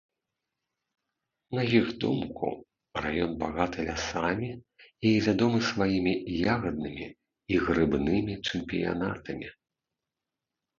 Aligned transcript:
На 1.57 1.61
іх 1.79 1.91
думку, 2.03 2.49
раён 3.07 3.31
багаты 3.43 3.85
лясамі 3.91 4.49
і 5.11 5.13
вядомы 5.27 5.59
сваімі 5.71 6.13
ягаднымі 6.57 7.07
і 7.13 7.63
грыбнымі 7.69 8.33
чэмпіянатамі. 8.47 9.47